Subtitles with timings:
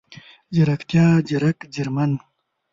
[0.53, 2.11] ځيرکتيا، ځیرک، ځیرمن،